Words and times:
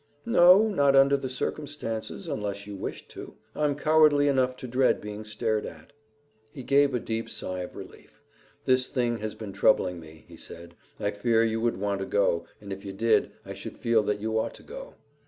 "No, 0.25 0.67
not 0.67 0.95
under 0.95 1.15
the 1.15 1.29
circumstances, 1.29 2.27
unless 2.27 2.65
you 2.65 2.75
wished 2.75 3.07
to. 3.09 3.35
I'm 3.55 3.75
cowardly 3.75 4.27
enough 4.27 4.55
to 4.57 4.67
dread 4.67 4.99
being 4.99 5.23
stared 5.23 5.63
at." 5.63 5.93
He 6.51 6.63
gave 6.63 6.95
a 6.95 6.99
deep 6.99 7.29
sign 7.29 7.65
of 7.65 7.75
relief. 7.75 8.19
"This 8.65 8.87
thing 8.87 9.17
has 9.17 9.35
been 9.35 9.53
troubling 9.53 9.99
me," 9.99 10.25
he 10.27 10.37
said. 10.37 10.73
"I 10.99 11.11
feared 11.11 11.51
you 11.51 11.61
would 11.61 11.77
want 11.77 11.99
to 11.99 12.07
go, 12.07 12.45
and 12.59 12.73
if 12.73 12.83
you 12.83 12.93
did, 12.93 13.33
I 13.45 13.53
should 13.53 13.77
feel 13.77 14.01
that 14.05 14.19
you 14.19 14.39
ought 14.39 14.55
to 14.55 14.63
go." 14.63 14.95